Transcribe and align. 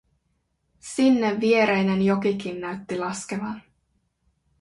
Sinne 0.91 1.29
viereinen 1.43 2.01
jokikin 2.05 2.57
näytti 2.63 2.97
laskevan. 3.03 3.61